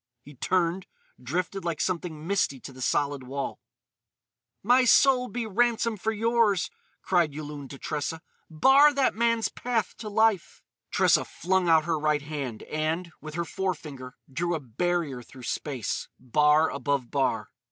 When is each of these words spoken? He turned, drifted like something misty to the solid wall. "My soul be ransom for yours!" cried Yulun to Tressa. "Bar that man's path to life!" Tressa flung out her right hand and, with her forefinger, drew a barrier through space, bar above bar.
He 0.23 0.33
turned, 0.33 0.87
drifted 1.21 1.63
like 1.63 1.79
something 1.79 2.25
misty 2.25 2.59
to 2.61 2.73
the 2.73 2.81
solid 2.81 3.21
wall. 3.21 3.59
"My 4.63 4.83
soul 4.83 5.27
be 5.27 5.45
ransom 5.45 5.95
for 5.95 6.11
yours!" 6.11 6.71
cried 7.03 7.35
Yulun 7.35 7.67
to 7.69 7.77
Tressa. 7.77 8.23
"Bar 8.49 8.95
that 8.95 9.13
man's 9.13 9.49
path 9.49 9.95
to 9.97 10.09
life!" 10.09 10.63
Tressa 10.89 11.23
flung 11.23 11.69
out 11.69 11.85
her 11.85 11.99
right 11.99 12.23
hand 12.23 12.63
and, 12.63 13.11
with 13.21 13.35
her 13.35 13.45
forefinger, 13.45 14.15
drew 14.33 14.55
a 14.55 14.59
barrier 14.59 15.21
through 15.21 15.43
space, 15.43 16.07
bar 16.19 16.71
above 16.71 17.11
bar. 17.11 17.51